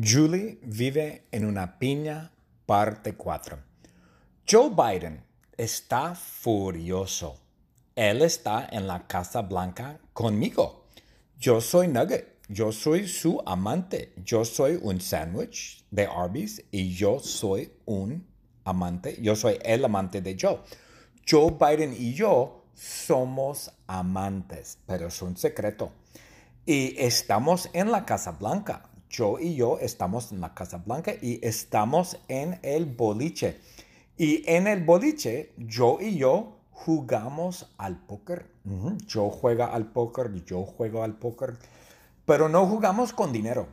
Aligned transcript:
Julie 0.00 0.58
vive 0.62 1.26
en 1.32 1.44
una 1.44 1.78
piña, 1.78 2.32
parte 2.64 3.12
4. 3.14 3.58
Joe 4.48 4.70
Biden 4.70 5.22
está 5.54 6.14
furioso. 6.14 7.38
Él 7.94 8.22
está 8.22 8.66
en 8.72 8.86
la 8.86 9.06
Casa 9.06 9.42
Blanca 9.42 10.00
conmigo. 10.14 10.86
Yo 11.38 11.60
soy 11.60 11.88
Nugget. 11.88 12.38
Yo 12.48 12.72
soy 12.72 13.06
su 13.06 13.42
amante. 13.44 14.14
Yo 14.24 14.46
soy 14.46 14.78
un 14.80 14.98
sándwich 14.98 15.84
de 15.90 16.06
Arby's 16.06 16.64
y 16.70 16.94
yo 16.94 17.18
soy 17.18 17.70
un 17.84 18.26
amante. 18.64 19.18
Yo 19.20 19.36
soy 19.36 19.58
el 19.62 19.84
amante 19.84 20.22
de 20.22 20.38
Joe. 20.40 20.60
Joe 21.28 21.54
Biden 21.60 21.94
y 21.98 22.14
yo 22.14 22.64
somos 22.72 23.70
amantes, 23.86 24.78
pero 24.86 25.08
es 25.08 25.20
un 25.20 25.36
secreto. 25.36 25.92
Y 26.64 26.94
estamos 26.98 27.68
en 27.74 27.90
la 27.90 28.06
Casa 28.06 28.30
Blanca 28.30 28.88
yo 29.12 29.38
y 29.38 29.54
yo 29.54 29.78
estamos 29.78 30.32
en 30.32 30.40
la 30.40 30.54
Casa 30.54 30.78
Blanca 30.78 31.12
y 31.20 31.38
estamos 31.46 32.18
en 32.28 32.58
el 32.62 32.86
boliche. 32.86 33.60
Y 34.16 34.42
en 34.50 34.66
el 34.66 34.84
boliche, 34.84 35.52
yo 35.58 35.98
y 36.00 36.16
yo 36.16 36.56
jugamos 36.70 37.72
al 37.78 37.98
póker. 37.98 38.50
Yo 39.06 39.28
juego 39.28 39.64
al 39.64 39.92
póker, 39.92 40.44
yo 40.44 40.64
juego 40.64 41.02
al 41.02 41.16
póker, 41.16 41.58
pero 42.24 42.48
no 42.48 42.66
jugamos 42.66 43.12
con 43.12 43.32
dinero. 43.32 43.66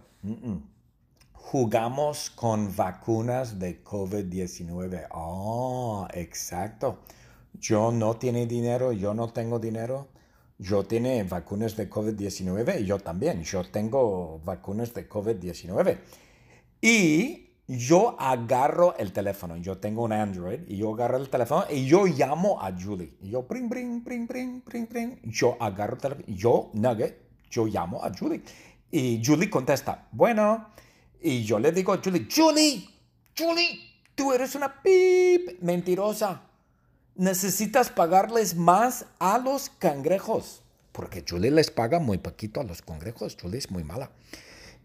Jugamos 1.31 2.29
con 2.31 2.75
vacunas 2.75 3.59
de 3.59 3.83
COVID-19. 3.83 5.07
Oh, 5.11 6.07
exacto. 6.13 6.99
Yo 7.53 7.91
no 7.91 8.17
tiene 8.17 8.45
dinero, 8.45 8.91
yo 8.91 9.13
no 9.13 9.31
tengo 9.31 9.59
dinero 9.59 10.07
yo 10.59 10.83
tiene 10.83 11.23
vacunas 11.23 11.77
de 11.77 11.89
COVID-19 11.89 12.81
y 12.81 12.85
yo 12.85 12.99
también. 12.99 13.43
Yo 13.43 13.63
tengo 13.63 14.41
vacunas 14.43 14.93
de 14.93 15.07
COVID-19. 15.07 15.97
Y 16.81 17.47
yo 17.65 18.19
agarro 18.19 18.93
el 18.97 19.13
teléfono. 19.13 19.55
Yo 19.55 19.77
tengo 19.77 20.03
un 20.03 20.11
Android 20.11 20.59
y 20.67 20.75
yo 20.75 20.93
agarro 20.93 21.17
el 21.17 21.29
teléfono 21.29 21.63
y 21.69 21.85
yo 21.85 22.05
llamo 22.05 22.61
a 22.61 22.73
Julie. 22.77 23.17
Y 23.21 23.29
yo, 23.29 23.47
pring, 23.47 23.69
pring, 23.69 24.03
pring, 24.03 24.27
pring, 24.27 24.61
pring, 24.61 24.87
pring. 24.87 25.19
Yo 25.23 25.55
agarro 25.61 25.95
el 25.95 26.01
teléfono. 26.01 26.27
Yo, 26.27 26.71
Nugget, 26.73 27.17
yo 27.49 27.65
llamo 27.65 28.03
a 28.03 28.11
Julie. 28.13 28.41
Y 28.91 29.21
Julie 29.25 29.49
contesta, 29.49 30.09
bueno. 30.11 30.71
Y 31.21 31.43
yo 31.43 31.57
le 31.57 31.71
digo 31.71 31.93
a 31.93 32.01
Julie, 32.03 32.27
Julie, 32.29 32.85
Julie, 33.37 33.79
tú 34.13 34.33
eres 34.33 34.55
una 34.55 34.81
pip 34.81 35.61
mentirosa 35.61 36.48
necesitas 37.19 37.89
pagarles 37.89 38.55
más 38.55 39.05
a 39.19 39.37
los 39.37 39.69
cangrejos. 39.69 40.63
Porque 40.93 41.23
Julie 41.27 41.51
les 41.51 41.69
paga 41.69 41.99
muy 41.99 42.17
poquito 42.17 42.61
a 42.61 42.63
los 42.63 42.81
cangrejos. 42.81 43.37
Julie 43.39 43.59
es 43.59 43.69
muy 43.69 43.83
mala. 43.83 44.09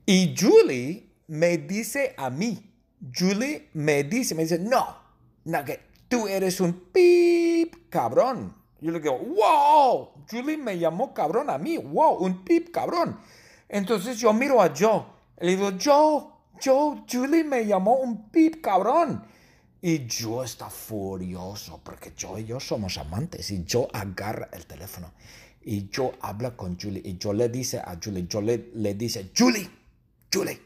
Y 0.05 0.35
Julie 0.37 1.09
me 1.29 1.59
dice 1.59 2.13
a 2.19 2.31
mí, 2.31 2.73
Julie 3.17 3.71
me 3.75 4.03
dice, 4.03 4.35
me 4.35 4.43
dice, 4.43 4.59
no, 4.59 4.99
Nugget, 5.45 5.81
tú 6.09 6.27
eres 6.27 6.61
un 6.61 6.89
pip 6.93 7.89
cabrón. 7.89 8.55
Yo 8.81 8.91
le 8.91 8.99
digo, 8.99 9.17
wow, 9.17 10.11
Julie 10.29 10.59
me 10.59 10.77
llamó 10.77 11.15
cabrón 11.15 11.49
a 11.49 11.57
mí, 11.57 11.79
wow, 11.79 12.17
un 12.17 12.45
pip 12.45 12.71
cabrón. 12.71 13.19
Entonces 13.69 14.19
yo 14.19 14.33
miro 14.33 14.61
a 14.61 14.73
Joe, 14.77 15.05
le 15.39 15.57
digo, 15.57 15.71
Joe, 15.83 16.25
Joe, 16.63 17.05
Julie 17.11 17.45
me 17.45 17.65
llamó 17.65 17.97
un 17.97 18.29
pip 18.31 18.61
cabrón. 18.61 19.25
Y 19.87 20.07
yo 20.07 20.43
está 20.43 20.71
furioso 20.71 21.79
porque 21.85 22.15
yo 22.17 22.39
y 22.39 22.47
yo 22.47 22.59
somos 22.59 22.97
amantes 22.97 23.51
y 23.51 23.65
yo 23.65 23.87
agarra 23.93 24.49
el 24.55 24.65
teléfono 24.65 25.13
y 25.61 25.91
yo 25.91 26.13
habla 26.23 26.57
con 26.57 26.81
Julie 26.81 27.03
y 27.05 27.19
yo 27.19 27.35
le 27.35 27.51
dice 27.51 27.81
a 27.81 27.99
Julie, 28.03 28.27
yo 28.27 28.41
le, 28.41 28.71
le 28.77 28.95
dice, 28.95 29.31
Julie, 29.37 29.69
Julie, 30.33 30.59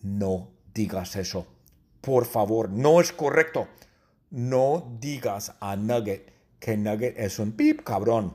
no 0.00 0.48
digas 0.72 1.14
eso. 1.16 1.46
Por 2.00 2.24
favor, 2.24 2.70
no 2.70 3.02
es 3.02 3.12
correcto. 3.12 3.68
No 4.30 4.96
digas 4.98 5.52
a 5.60 5.76
Nugget 5.76 6.32
que 6.58 6.74
Nugget 6.78 7.18
es 7.18 7.38
un 7.38 7.52
pip 7.52 7.84
cabrón. 7.84 8.34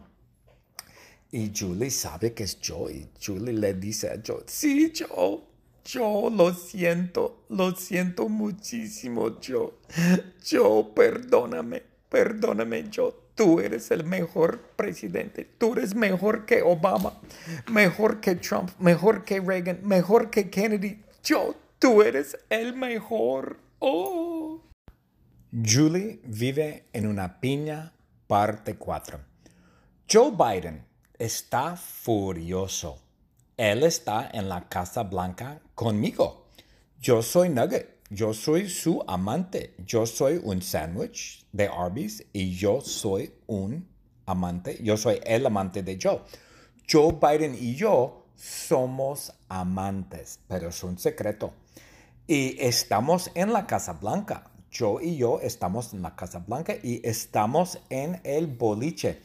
Y 1.31 1.51
Julie 1.57 1.89
sabe 1.89 2.35
que 2.35 2.43
es 2.43 2.61
yo 2.61 2.88
y 2.88 3.09
Julie 3.19 3.51
le 3.51 3.73
dice 3.73 4.11
a 4.11 4.22
Joe, 4.23 4.43
sí, 4.45 4.93
Joe, 4.95 5.41
yo 5.87 6.29
lo 6.29 6.53
siento, 6.53 7.45
lo 7.49 7.73
siento 7.75 8.27
muchísimo, 8.27 9.39
yo. 9.39 9.79
Yo, 10.43 10.91
perdóname, 10.93 11.81
perdóname, 12.09 12.89
yo. 12.89 13.23
Tú 13.35 13.59
eres 13.59 13.91
el 13.91 14.03
mejor 14.03 14.59
presidente. 14.75 15.45
Tú 15.57 15.73
eres 15.73 15.95
mejor 15.95 16.45
que 16.45 16.61
Obama, 16.61 17.13
mejor 17.71 18.19
que 18.19 18.35
Trump, 18.35 18.71
mejor 18.79 19.23
que 19.23 19.39
Reagan, 19.39 19.79
mejor 19.83 20.29
que 20.29 20.49
Kennedy. 20.49 21.03
Yo, 21.23 21.55
tú 21.79 22.01
eres 22.01 22.37
el 22.49 22.73
mejor. 22.75 23.59
Oh. 23.79 24.61
Julie 25.51 26.19
vive 26.23 26.85
en 26.93 27.07
una 27.07 27.39
piña, 27.39 27.93
parte 28.27 28.75
4. 28.75 29.19
Joe 30.11 30.31
Biden 30.31 30.83
está 31.17 31.77
furioso 31.77 33.06
él 33.57 33.84
está 33.84 34.29
en 34.31 34.50
la 34.50 34.69
Casa 34.69 35.01
Blanca 35.01 35.59
conmigo. 35.73 36.45
Yo 37.00 37.23
soy 37.23 37.50
Nugget. 37.50 37.97
Yo 38.09 38.34
soy 38.34 38.69
su 38.69 39.03
amante. 39.07 39.73
Yo 39.79 40.06
soy 40.06 40.40
un 40.41 40.62
sándwich 40.62 41.45
de 41.51 41.67
Arby's 41.67 42.23
y 42.31 42.56
yo 42.56 42.81
soy 42.81 43.34
un 43.47 43.88
amante. 44.28 44.78
Yo 44.84 44.96
soy 44.96 45.19
el 45.23 45.46
amante 45.47 45.81
de 45.81 45.97
Joe. 46.01 46.22
Joe 46.90 47.17
Biden 47.19 47.57
y 47.59 47.75
yo 47.75 48.28
somos 48.35 49.34
amantes, 49.50 50.40
pero 50.47 50.69
es 50.69 50.84
un 50.84 51.00
secreto. 51.00 51.51
Y 52.28 52.63
estamos 52.63 53.31
en 53.34 53.51
la 53.51 53.66
Casa 53.66 53.94
Blanca. 53.94 54.51
Joe 54.72 55.03
y 55.03 55.17
yo 55.17 55.40
estamos 55.41 55.94
en 55.94 56.03
la 56.03 56.16
Casa 56.16 56.40
Blanca 56.40 56.75
y 56.81 57.01
estamos 57.03 57.79
en 57.90 58.22
el 58.23 58.46
boliche. 58.46 59.19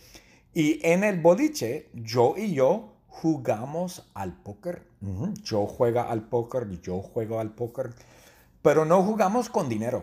Y 0.54 0.80
en 0.86 1.04
el 1.04 1.20
boliche, 1.20 1.90
Joe 2.08 2.40
y 2.40 2.54
yo 2.54 2.91
jugamos 3.12 4.10
al 4.14 4.32
póker. 4.42 4.82
Yo 5.44 5.66
juego 5.66 6.00
al 6.00 6.22
póker, 6.28 6.80
yo 6.80 7.02
juego 7.02 7.40
al 7.40 7.54
póker, 7.54 7.90
pero 8.62 8.84
no 8.84 9.02
jugamos 9.02 9.50
con 9.50 9.68
dinero. 9.68 10.02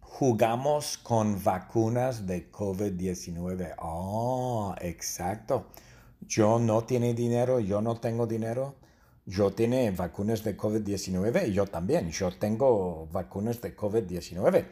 Jugamos 0.00 0.98
con 0.98 1.42
vacunas 1.42 2.26
de 2.26 2.50
COVID-19. 2.50 3.76
Oh, 3.78 4.74
exacto. 4.80 5.68
Yo 6.20 6.58
no 6.58 6.82
tiene 6.84 7.14
dinero, 7.14 7.60
yo 7.60 7.80
no 7.80 7.98
tengo 7.98 8.26
dinero. 8.26 8.74
Yo 9.24 9.52
tiene 9.52 9.92
vacunas 9.92 10.42
de 10.42 10.56
COVID-19 10.56 11.48
y 11.48 11.52
yo 11.52 11.66
también. 11.66 12.10
Yo 12.10 12.36
tengo 12.36 13.06
vacunas 13.12 13.60
de 13.60 13.76
COVID-19. 13.76 14.66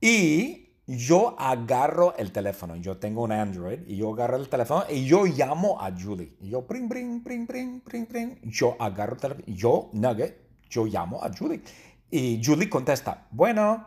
Y 0.00 0.71
yo 0.96 1.34
agarro 1.38 2.14
el 2.16 2.32
teléfono, 2.32 2.76
yo 2.76 2.96
tengo 2.98 3.22
un 3.22 3.32
Android 3.32 3.80
y 3.86 3.96
yo 3.96 4.12
agarro 4.12 4.36
el 4.36 4.48
teléfono 4.48 4.84
y 4.90 5.06
yo 5.06 5.24
llamo 5.24 5.80
a 5.80 5.90
Julie. 5.90 6.34
Y 6.40 6.50
yo, 6.50 6.66
pring, 6.66 6.88
pring, 6.88 7.22
pring, 7.22 7.46
pring, 7.46 7.80
pring, 7.80 8.06
pring. 8.06 8.38
Yo 8.42 8.76
agarro 8.78 9.14
el 9.14 9.20
teléfono, 9.20 9.46
yo, 9.46 9.90
Nugget, 9.92 10.36
yo 10.68 10.84
llamo 10.84 11.22
a 11.22 11.30
Julie. 11.32 11.62
Y 12.10 12.42
Julie 12.44 12.68
contesta, 12.68 13.26
bueno. 13.30 13.86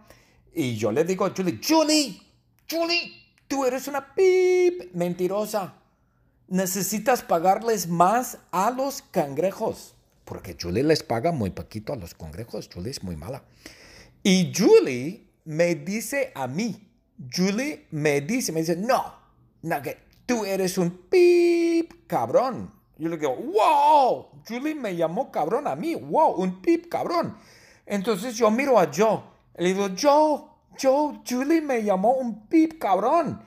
Y 0.54 0.76
yo 0.78 0.92
le 0.92 1.04
digo 1.04 1.26
a 1.26 1.34
Julie, 1.36 1.60
Julie, 1.62 2.20
Julie, 2.70 3.12
tú 3.48 3.66
eres 3.66 3.88
una 3.88 4.14
pip 4.14 4.94
mentirosa. 4.94 5.76
Necesitas 6.48 7.22
pagarles 7.22 7.88
más 7.88 8.40
a 8.52 8.72
los 8.72 9.02
cangrejos. 9.02 9.96
Porque 10.24 10.58
Julie 10.60 10.84
les 10.84 11.04
paga 11.04 11.32
muy 11.32 11.52
poquito 11.52 11.94
a 11.94 11.98
los 11.98 12.16
cangrejos. 12.16 12.70
Julie 12.74 12.92
es 12.92 13.04
muy 13.04 13.16
mala. 13.16 13.44
Y 14.24 14.52
Julie 14.56 15.28
me 15.44 15.76
dice 15.76 16.32
a 16.34 16.48
mí, 16.48 16.86
Julie 17.34 17.88
me 17.92 18.22
dice, 18.22 18.52
me 18.52 18.62
dice, 18.62 18.76
no, 18.76 19.14
Nugget, 19.62 19.98
tú 20.26 20.46
eres 20.46 20.78
un 20.78 20.92
pip 21.10 22.08
cabrón. 22.08 22.72
Yo 22.98 23.10
le 23.10 23.18
digo, 23.18 23.36
wow, 23.36 24.28
Julie 24.48 24.76
me 24.76 24.96
llamó 24.96 25.32
cabrón 25.32 25.68
a 25.68 25.76
mí, 25.76 25.96
wow, 25.96 26.36
un 26.36 26.62
pip 26.62 26.88
cabrón. 26.90 27.38
Entonces 27.86 28.36
yo 28.36 28.50
miro 28.52 28.80
a 28.80 28.90
Joe, 28.94 29.22
le 29.58 29.74
digo, 29.74 29.90
Joe, 30.00 30.44
Joe, 30.82 31.22
Julie 31.28 31.62
me 31.62 31.84
llamó 31.84 32.14
un 32.14 32.48
pip 32.48 32.80
cabrón. 32.80 33.42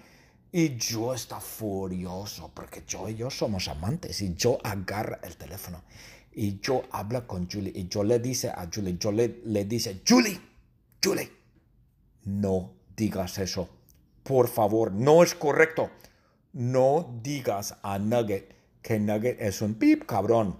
Y 0.50 0.78
Joe 0.80 1.14
está 1.14 1.40
furioso 1.40 2.50
porque 2.54 2.84
Joe 2.90 3.12
y 3.12 3.16
yo 3.16 3.30
somos 3.30 3.68
amantes. 3.68 4.22
Y 4.22 4.34
Joe 4.40 4.58
agarra 4.64 5.20
el 5.22 5.36
teléfono. 5.36 5.82
Y 6.32 6.60
Joe 6.64 6.84
habla 6.90 7.26
con 7.26 7.50
Julie. 7.50 7.72
Y 7.74 7.88
Joe 7.92 8.06
le 8.06 8.18
dice 8.18 8.48
a 8.48 8.66
Julie, 8.72 8.98
Joe 9.00 9.12
le, 9.12 9.40
le 9.44 9.66
dice, 9.66 10.00
Julie, 10.08 10.40
Julie, 11.04 11.30
no 12.24 12.77
digas 12.98 13.38
eso. 13.38 13.68
Por 14.24 14.48
favor, 14.48 14.92
no 14.92 15.22
es 15.22 15.34
correcto. 15.34 15.90
No 16.52 17.20
digas 17.22 17.76
a 17.82 17.98
Nugget 17.98 18.54
que 18.82 18.98
Nugget 18.98 19.40
es 19.40 19.62
un 19.62 19.74
pip 19.74 20.04
cabrón. 20.04 20.56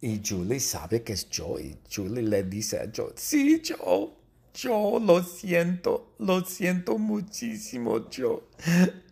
Y 0.00 0.22
Julie 0.26 0.60
sabe 0.60 1.02
que 1.02 1.12
es 1.12 1.28
Joe. 1.30 1.62
Y 1.62 1.78
Julie 1.92 2.22
le 2.22 2.44
dice 2.44 2.78
a 2.78 2.90
Joe, 2.94 3.12
sí, 3.16 3.60
Joe, 3.62 4.10
yo 4.54 4.98
lo 4.98 5.22
siento, 5.22 6.14
lo 6.18 6.42
siento 6.44 6.96
muchísimo, 6.96 8.06
Joe. 8.16 8.40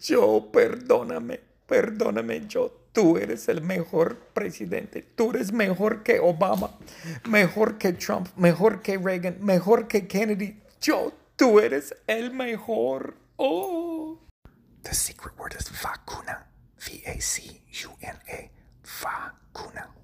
Joe, 0.01 0.45
perdóname, 0.53 1.41
perdóname, 1.67 2.47
Joe. 2.51 2.71
tú 2.93 3.19
eres 3.19 3.49
el 3.49 3.61
mejor 3.63 4.19
presidente, 4.33 5.03
tú 5.15 5.31
eres 5.31 5.53
mejor 5.53 6.03
que 6.03 6.19
Obama, 6.21 6.77
mejor 7.29 7.79
que 7.79 7.93
Trump, 7.93 8.29
mejor 8.37 8.81
que 8.81 8.97
Reagan, 8.97 9.37
mejor 9.41 9.87
que 9.87 10.07
Kennedy. 10.07 10.61
Yo, 10.81 11.13
tú 11.39 11.61
eres 11.61 11.95
el 12.09 12.33
mejor. 12.33 13.17
Oh. 13.37 14.19
The 14.83 14.93
secret 14.93 15.39
word 15.39 15.55
is 15.59 15.71
vacuna. 15.71 16.47
V-A-C-U-N-A. 16.77 18.51
Vacuna. 19.03 19.95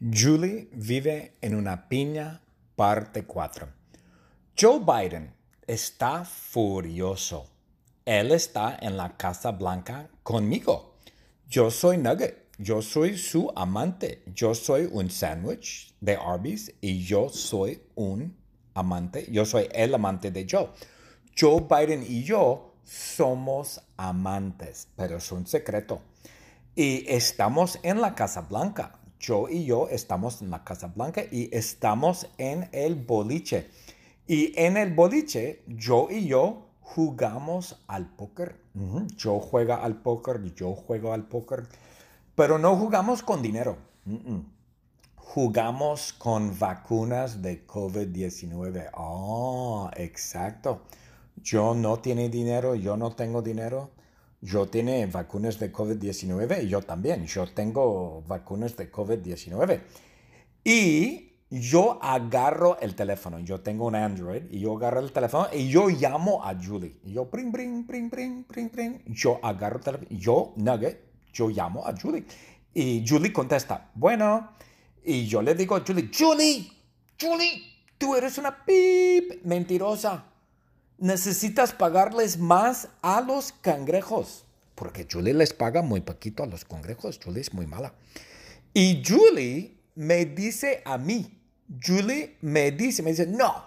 Julie 0.00 0.68
vive 0.72 1.36
en 1.40 1.54
una 1.54 1.88
piña, 1.88 2.42
parte 2.76 3.24
4. 3.24 3.68
Joe 4.54 4.80
Biden 4.80 5.34
está 5.66 6.24
furioso. 6.24 7.50
Él 8.04 8.32
está 8.32 8.76
en 8.80 8.96
la 8.96 9.16
Casa 9.16 9.52
Blanca 9.52 10.10
conmigo. 10.22 10.98
Yo 11.48 11.70
soy 11.70 11.96
Nugget. 11.96 12.46
Yo 12.58 12.82
soy 12.82 13.16
su 13.16 13.50
amante. 13.56 14.22
Yo 14.34 14.54
soy 14.54 14.88
un 14.92 15.10
sándwich 15.10 15.94
de 16.00 16.16
Arby's 16.16 16.74
y 16.80 17.04
yo 17.04 17.28
soy 17.28 17.80
un 17.94 18.36
amante. 18.78 19.26
Yo 19.30 19.44
soy 19.44 19.68
el 19.72 19.94
amante 19.94 20.30
de 20.30 20.46
Joe. 20.48 20.68
Joe 21.38 21.66
Biden 21.68 22.04
y 22.06 22.22
yo 22.22 22.74
somos 22.84 23.82
amantes, 23.96 24.88
pero 24.96 25.18
es 25.18 25.30
un 25.32 25.46
secreto. 25.46 26.00
Y 26.74 27.04
estamos 27.08 27.78
en 27.82 28.00
la 28.00 28.14
Casa 28.14 28.42
Blanca. 28.42 28.98
Joe 29.20 29.52
y 29.52 29.64
yo 29.64 29.88
estamos 29.88 30.42
en 30.42 30.50
la 30.50 30.64
Casa 30.64 30.86
Blanca 30.86 31.22
y 31.30 31.54
estamos 31.54 32.28
en 32.38 32.68
el 32.72 32.94
boliche. 32.94 33.68
Y 34.26 34.52
en 34.60 34.76
el 34.76 34.94
boliche, 34.94 35.62
yo 35.66 36.08
y 36.10 36.26
yo 36.26 36.68
jugamos 36.80 37.82
al 37.86 38.08
póker. 38.14 38.60
Yo 39.16 39.40
juega 39.40 39.76
al 39.76 39.96
póker, 39.96 40.54
yo 40.54 40.72
juego 40.74 41.12
al 41.12 41.26
póker, 41.26 41.66
pero 42.36 42.58
no 42.58 42.76
jugamos 42.76 43.22
con 43.22 43.42
dinero. 43.42 43.76
Jugamos 45.30 46.14
con 46.14 46.58
vacunas 46.58 47.42
de 47.42 47.66
COVID-19. 47.66 48.88
Oh, 48.94 49.90
exacto. 49.94 50.86
Yo 51.36 51.74
no 51.74 51.98
tiene 51.98 52.30
dinero, 52.30 52.74
yo 52.74 52.96
no 52.96 53.14
tengo 53.14 53.42
dinero. 53.42 53.90
Yo 54.40 54.68
tiene 54.70 55.04
vacunas 55.04 55.58
de 55.58 55.70
COVID-19 55.70 56.64
y 56.64 56.68
yo 56.68 56.80
también. 56.80 57.26
Yo 57.26 57.46
tengo 57.46 58.22
vacunas 58.26 58.74
de 58.78 58.90
COVID-19. 58.90 59.82
Y 60.64 61.32
yo 61.50 61.98
agarro 62.02 62.80
el 62.80 62.94
teléfono, 62.94 63.38
yo 63.40 63.60
tengo 63.60 63.86
un 63.86 63.96
Android 63.96 64.44
y 64.50 64.60
yo 64.60 64.78
agarro 64.78 65.00
el 65.00 65.12
teléfono 65.12 65.48
y 65.52 65.68
yo 65.68 65.88
llamo 65.88 66.42
a 66.42 66.54
Julie. 66.54 67.00
Y 67.04 67.12
yo, 67.12 67.28
pring, 67.28 67.52
pring, 67.52 67.86
pring, 67.86 68.08
pring, 68.08 68.44
pring, 68.44 68.70
pring. 68.70 69.02
Yo 69.04 69.38
agarro 69.42 69.76
el 69.76 69.84
teléfono, 69.84 70.08
yo, 70.10 70.54
Nugget, 70.56 71.02
yo 71.34 71.50
llamo 71.50 71.86
a 71.86 71.94
Julie. 71.94 72.24
Y 72.72 73.04
Julie 73.06 73.30
contesta, 73.30 73.90
bueno. 73.94 74.56
Y 75.04 75.26
yo 75.26 75.42
le 75.42 75.54
digo 75.54 75.76
a 75.76 75.84
Julie, 75.86 76.10
Julie, 76.16 76.70
Julie, 77.20 77.62
tú 77.96 78.14
eres 78.14 78.38
una 78.38 78.64
pip 78.64 79.44
mentirosa. 79.44 80.24
Necesitas 80.98 81.72
pagarles 81.72 82.38
más 82.38 82.88
a 83.02 83.20
los 83.20 83.52
cangrejos. 83.52 84.44
Porque 84.74 85.06
Julie 85.10 85.34
les 85.34 85.52
paga 85.52 85.82
muy 85.82 86.00
poquito 86.00 86.42
a 86.42 86.46
los 86.46 86.64
cangrejos. 86.64 87.18
Julie 87.22 87.40
es 87.40 87.52
muy 87.52 87.66
mala. 87.66 87.94
Y 88.74 89.02
Julie 89.06 89.76
me 89.94 90.24
dice 90.26 90.82
a 90.84 90.98
mí, 90.98 91.40
Julie 91.82 92.36
me 92.42 92.70
dice, 92.70 93.02
me 93.02 93.10
dice, 93.10 93.26
no, 93.26 93.64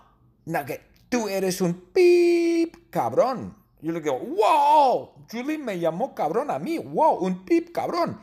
que 0.65 0.81
tú 1.09 1.27
eres 1.27 1.61
un 1.61 1.73
pip 1.93 2.89
cabrón. 2.89 3.55
Yo 3.81 3.91
le 3.91 3.99
digo, 3.99 4.19
wow, 4.19 5.25
Julie 5.29 5.57
me 5.57 5.79
llamó 5.79 6.13
cabrón 6.15 6.51
a 6.51 6.59
mí, 6.59 6.77
wow, 6.77 7.17
un 7.17 7.43
pip 7.43 7.71
cabrón. 7.71 8.19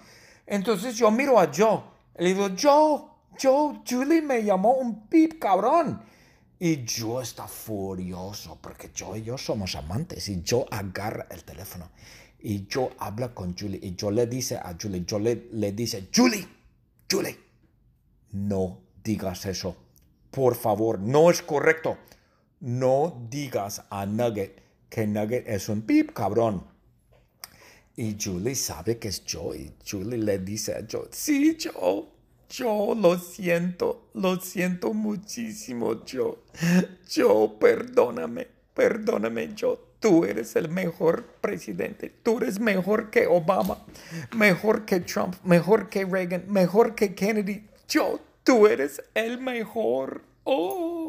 Entonces 0.46 0.96
yo 0.96 1.10
miro 1.10 1.38
a 1.38 1.50
Joe, 1.54 1.82
le 2.18 2.34
digo, 2.34 2.48
Joe, 2.60 3.02
Joe, 3.40 3.80
Julie 3.88 4.22
me 4.22 4.42
llamó 4.42 4.74
un 4.74 5.08
pip 5.08 5.38
cabrón. 5.38 6.02
Y 6.60 6.84
Joe 6.84 7.22
está 7.22 7.46
furioso 7.46 8.58
porque 8.60 8.90
Joe 8.96 9.20
y 9.20 9.22
yo 9.22 9.38
somos 9.38 9.76
amantes. 9.76 10.28
Y 10.28 10.42
Joe 10.46 10.66
agarra 10.70 11.28
el 11.30 11.44
teléfono. 11.44 11.90
Y 12.40 12.66
Joe 12.70 12.90
habla 12.98 13.32
con 13.32 13.56
Julie. 13.56 13.78
Y 13.80 13.96
Joe 13.98 14.12
le 14.12 14.26
dice 14.26 14.56
a 14.56 14.76
Julie, 14.80 15.06
Joe 15.08 15.20
le, 15.20 15.48
le 15.52 15.72
dice, 15.72 16.08
Julie, 16.14 16.46
Julie, 17.10 17.38
no 18.32 18.80
digas 19.04 19.46
eso. 19.46 19.76
Por 20.32 20.56
favor, 20.56 20.98
no 20.98 21.30
es 21.30 21.42
correcto. 21.42 21.98
No 22.60 23.26
digas 23.30 23.84
a 23.90 24.04
Nugget 24.06 24.62
que 24.88 25.06
Nugget 25.06 25.48
es 25.48 25.68
un 25.68 25.82
pip 25.82 26.12
cabrón. 26.12 26.66
Y 27.98 28.16
Julie 28.16 28.54
sabe 28.54 28.98
que 28.98 29.08
es 29.08 29.24
Joe. 29.28 29.58
Y 29.58 29.72
Julie 29.84 30.18
le 30.18 30.38
dice 30.38 30.72
a 30.72 30.86
Joe, 30.88 31.08
sí, 31.10 31.58
Joe, 31.60 32.04
Joe, 32.48 32.94
lo 32.94 33.18
siento, 33.18 34.10
lo 34.14 34.40
siento 34.40 34.94
muchísimo, 34.94 36.02
Joe. 36.08 36.36
Joe, 37.12 37.50
perdóname, 37.58 38.46
perdóname, 38.72 39.52
Joe. 39.58 39.76
Tú 39.98 40.24
eres 40.24 40.54
el 40.54 40.68
mejor 40.68 41.24
presidente. 41.40 42.12
Tú 42.22 42.38
eres 42.38 42.60
mejor 42.60 43.10
que 43.10 43.26
Obama, 43.26 43.84
mejor 44.36 44.84
que 44.84 45.00
Trump, 45.00 45.34
mejor 45.42 45.88
que 45.88 46.04
Reagan, 46.04 46.44
mejor 46.46 46.94
que 46.94 47.16
Kennedy. 47.16 47.66
Joe, 47.92 48.20
Tú 48.48 48.66
eres 48.66 49.02
el 49.12 49.38
mejor. 49.42 50.22
Oh. 50.44 51.07